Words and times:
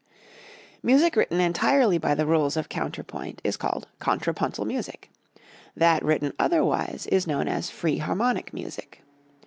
Music 0.81 1.15
written 1.15 1.39
entirely 1.39 1.99
by 1.99 2.15
the 2.15 2.25
rules 2.25 2.57
of 2.57 2.69
counterpoint 2.69 3.39
is 3.43 3.55
called 3.55 3.87
contrapuntal 3.99 4.65
music; 4.65 5.11
that 5.75 6.03
written 6.03 6.33
otherwise 6.39 7.05
is 7.11 7.27
known 7.27 7.47
as 7.47 7.69
free 7.69 7.99
harmonic 7.99 8.51
music. 8.51 9.03